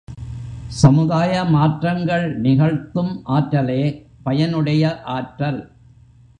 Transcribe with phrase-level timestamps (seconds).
[0.81, 3.81] சமுதாய மாற்றங்கள் நிகழ்த்தும் ஆற்றலே
[4.23, 5.01] பயனுடைய
[5.01, 5.61] ஆற்றல்.